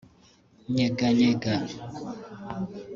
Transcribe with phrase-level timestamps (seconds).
[0.71, 1.53] ‘Nyeganyega’